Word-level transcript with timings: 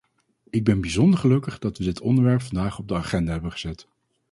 Ik 0.49 0.63
ben 0.63 0.81
bijzonder 0.81 1.19
gelukkig 1.19 1.59
dat 1.59 1.77
we 1.77 1.83
dit 1.83 2.01
onderwerp 2.01 2.41
vandaag 2.41 2.79
op 2.79 2.87
de 2.87 2.95
agenda 2.95 3.31
hebben 3.31 3.51
gezet. 3.51 3.87